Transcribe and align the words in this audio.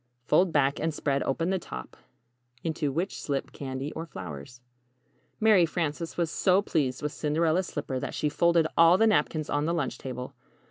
Fold 0.25 0.51
back 0.51 0.79
and 0.79 0.91
spread 0.95 1.21
open 1.21 1.51
the 1.51 1.59
top, 1.59 1.95
into 2.63 2.91
which 2.91 3.21
slip 3.21 3.51
candy 3.51 3.91
or 3.91 4.07
flowers] 4.07 4.59
Mary 5.39 5.63
Frances 5.63 6.17
was 6.17 6.31
so 6.31 6.59
pleased 6.59 7.03
with 7.03 7.11
the 7.11 7.19
Cinderella's 7.19 7.67
slipper 7.67 7.99
that 7.99 8.15
she 8.15 8.27
folded 8.27 8.65
all 8.75 8.97
the 8.97 9.05
napkins 9.05 9.47
on 9.47 9.65
the 9.65 9.75
lunch 9.75 9.99
table. 9.99 10.33